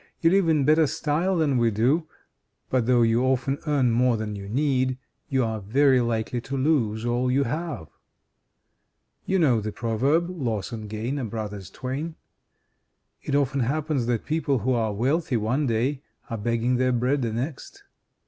You 0.19 0.31
live 0.31 0.49
in 0.49 0.65
better 0.65 0.87
style 0.87 1.35
than 1.37 1.59
we 1.59 1.69
do, 1.69 2.07
but 2.71 2.87
though 2.87 3.03
you 3.03 3.21
often 3.23 3.59
earn 3.67 3.91
more 3.91 4.17
than 4.17 4.35
you 4.35 4.49
need, 4.49 4.97
you 5.29 5.43
are 5.45 5.61
very 5.61 6.01
likely 6.01 6.41
to 6.41 6.57
lose 6.57 7.05
all 7.05 7.29
you 7.29 7.43
have. 7.43 7.87
You 9.25 9.37
know 9.37 9.61
the 9.61 9.71
proverb, 9.71 10.27
'Loss 10.27 10.71
and 10.71 10.89
gain 10.89 11.19
are 11.19 11.23
brothers 11.25 11.69
twain.' 11.69 12.15
It 13.21 13.35
often 13.35 13.59
happens 13.59 14.07
that 14.07 14.25
people 14.25 14.57
who 14.65 14.71
are 14.71 14.91
wealthy 14.91 15.37
one 15.37 15.67
day 15.67 16.01
are 16.31 16.37
begging 16.39 16.77
their 16.77 16.91
bread 16.93 17.21
the 17.21 17.31
next. 17.31 17.83